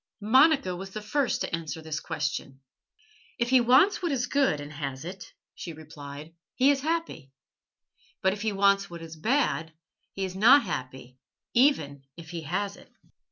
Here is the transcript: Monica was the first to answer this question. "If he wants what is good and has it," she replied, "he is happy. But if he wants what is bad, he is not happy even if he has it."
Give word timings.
Monica 0.23 0.75
was 0.75 0.89
the 0.89 0.99
first 1.03 1.41
to 1.41 1.55
answer 1.55 1.79
this 1.79 1.99
question. 1.99 2.59
"If 3.37 3.51
he 3.51 3.61
wants 3.61 4.01
what 4.01 4.11
is 4.11 4.25
good 4.25 4.59
and 4.59 4.73
has 4.73 5.05
it," 5.05 5.31
she 5.53 5.73
replied, 5.73 6.33
"he 6.55 6.71
is 6.71 6.81
happy. 6.81 7.29
But 8.23 8.33
if 8.33 8.41
he 8.41 8.51
wants 8.51 8.89
what 8.89 9.03
is 9.03 9.15
bad, 9.15 9.73
he 10.13 10.25
is 10.25 10.35
not 10.35 10.63
happy 10.63 11.19
even 11.53 12.01
if 12.17 12.31
he 12.31 12.41
has 12.41 12.77
it." 12.77 12.91